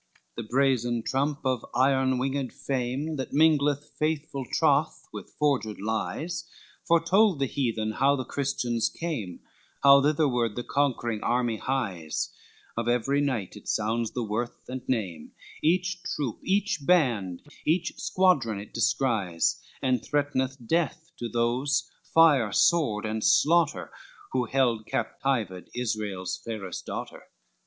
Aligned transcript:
LXXXI 0.01 0.35
The 0.37 0.49
brazen 0.49 1.03
trump 1.03 1.45
of 1.45 1.63
iron 1.75 2.17
winged 2.17 2.51
fame, 2.51 3.17
That 3.17 3.33
mingleth 3.33 3.91
faithful 3.99 4.47
troth 4.51 5.05
with 5.13 5.29
forged 5.37 5.79
lies, 5.79 6.49
Foretold 6.87 7.37
the 7.37 7.45
heathen 7.45 7.91
how 7.91 8.15
the 8.15 8.25
Christians 8.25 8.89
came, 8.89 9.41
How 9.83 10.01
thitherward 10.01 10.55
the 10.55 10.63
conquering 10.63 11.21
army 11.21 11.57
hies, 11.57 12.33
Of 12.75 12.87
every 12.87 13.21
knight 13.21 13.55
it 13.55 13.67
sounds 13.67 14.13
the 14.13 14.23
worth 14.23 14.63
and 14.67 14.81
name, 14.89 15.33
Each 15.61 16.01
troop, 16.01 16.39
each 16.43 16.79
band, 16.83 17.43
each 17.63 17.93
squadron 17.97 18.59
it 18.59 18.73
descries, 18.73 19.61
And 19.83 20.01
threat'neth 20.01 20.65
death 20.65 21.11
to 21.19 21.29
those, 21.29 21.91
fire, 22.11 22.51
sword 22.51 23.05
and 23.05 23.23
slaughter, 23.23 23.91
Who 24.31 24.45
held 24.45 24.87
captived 24.87 25.69
Israel's 25.75 26.39
fairest 26.43 26.87
daughter. 26.87 27.25